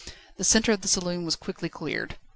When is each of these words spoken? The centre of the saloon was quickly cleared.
The 0.37 0.43
centre 0.43 0.71
of 0.71 0.81
the 0.81 0.87
saloon 0.87 1.25
was 1.25 1.35
quickly 1.35 1.69
cleared. 1.69 2.17